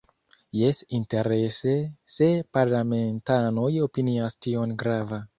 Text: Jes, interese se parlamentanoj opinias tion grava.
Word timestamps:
Jes, 0.59 0.77
interese 0.99 1.75
se 2.15 2.29
parlamentanoj 2.57 3.69
opinias 3.89 4.39
tion 4.47 4.73
grava. 4.85 5.21